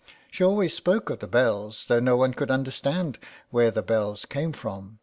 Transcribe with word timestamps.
She 0.31 0.43
always 0.43 0.73
spoke 0.73 1.11
of 1.11 1.19
the 1.19 1.27
bells, 1.27 1.85
though 1.87 1.99
no 1.99 2.17
one 2.17 2.33
could 2.33 2.49
understand 2.49 3.19
where 3.51 3.69
the 3.69 3.83
bells 3.83 4.25
came 4.25 4.51
from. 4.51 4.97